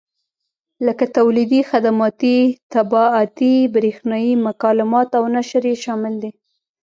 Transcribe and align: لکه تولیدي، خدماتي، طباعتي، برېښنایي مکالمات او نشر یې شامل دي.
لکه 0.85 1.05
تولیدي، 1.17 1.61
خدماتي، 1.71 2.37
طباعتي، 2.75 3.55
برېښنایي 3.75 4.33
مکالمات 4.47 5.09
او 5.19 5.23
نشر 5.35 5.63
یې 5.71 5.75
شامل 5.85 6.13
دي. 6.23 6.31